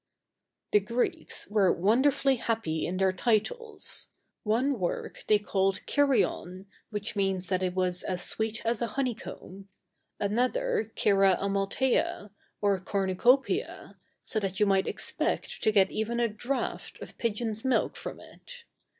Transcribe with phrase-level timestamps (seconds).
[0.71, 4.09] The Greeks were wonderfully happy in their titles.
[4.41, 9.69] One work they called Κηριον, which means that it was as sweet as a honeycomb;
[10.19, 13.93] another Κερας Αµαλθειας, or Cornu Copiæ,
[14.23, 18.63] so that you might expect to get even a draft of pigeon's milk from it.